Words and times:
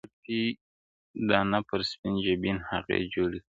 زلفي 0.05 0.39
دانه، 0.49 0.59
دانه 1.29 1.59
پر 1.67 1.79
سپين 1.91 2.15
جبين 2.25 2.57
هغې 2.69 2.97
جوړي 3.13 3.39
کړې, 3.43 3.49